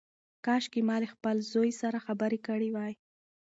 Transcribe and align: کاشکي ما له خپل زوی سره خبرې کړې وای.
کاشکي 0.45 0.81
ما 0.87 0.95
له 1.03 1.07
خپل 1.13 1.35
زوی 1.51 1.71
سره 1.81 1.97
خبرې 2.05 2.39
کړې 2.47 2.69
وای. 2.75 2.93